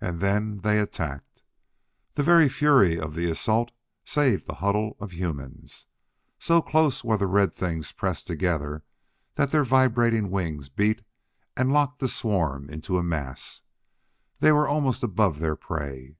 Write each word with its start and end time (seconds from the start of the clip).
And 0.00 0.20
then 0.20 0.58
they 0.60 0.78
attacked. 0.78 1.42
The 2.14 2.22
very 2.22 2.48
fury 2.48 3.00
of 3.00 3.16
the 3.16 3.28
assault 3.28 3.72
saved 4.04 4.46
the 4.46 4.54
huddle 4.54 4.96
of 5.00 5.12
humans. 5.12 5.86
So 6.38 6.62
close 6.62 7.02
were 7.02 7.16
the 7.16 7.26
red 7.26 7.52
things 7.52 7.90
pressed 7.90 8.28
together 8.28 8.84
that 9.34 9.50
their 9.50 9.64
vibrating 9.64 10.30
wings 10.30 10.68
beat 10.68 11.02
and 11.56 11.72
locked 11.72 11.98
the 11.98 12.06
swarm 12.06 12.70
into 12.70 12.96
a 12.96 13.02
mass. 13.02 13.62
They 14.38 14.52
were 14.52 14.68
almost 14.68 15.02
above 15.02 15.40
their 15.40 15.56
prey. 15.56 16.14